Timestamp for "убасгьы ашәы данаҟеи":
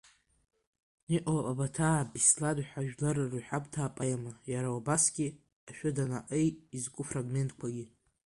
4.77-6.47